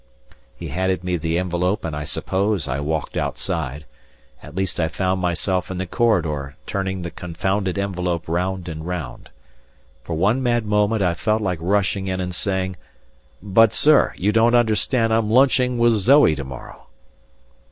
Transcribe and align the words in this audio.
He 0.55 0.69
handed 0.69 1.03
me 1.03 1.15
the 1.15 1.37
envelope 1.37 1.85
and 1.85 1.95
I 1.95 2.05
suppose 2.05 2.67
I 2.67 2.79
walked 2.79 3.15
outside 3.15 3.85
at 4.41 4.55
least 4.55 4.79
I 4.79 4.87
found 4.87 5.21
myself 5.21 5.69
in 5.69 5.77
the 5.77 5.85
corridor 5.85 6.55
turning 6.65 7.03
the 7.03 7.11
confounded 7.11 7.77
envelope 7.77 8.27
round 8.27 8.67
and 8.67 8.83
round. 8.87 9.29
For 10.03 10.15
one 10.15 10.41
mad 10.41 10.65
moment 10.65 11.03
I 11.03 11.13
felt 11.13 11.43
like 11.43 11.59
rushing 11.61 12.07
in 12.07 12.19
and 12.19 12.33
saying: 12.33 12.77
"But, 13.43 13.73
sir, 13.73 14.13
you 14.17 14.31
don't 14.31 14.55
understand 14.55 15.13
I'm 15.13 15.29
lunching 15.29 15.77
with 15.77 15.93
Zoe 15.93 16.33
to 16.35 16.43
morrow!" 16.43 16.87